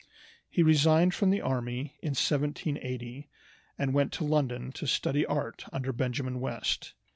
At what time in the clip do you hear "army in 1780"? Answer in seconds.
1.41-3.29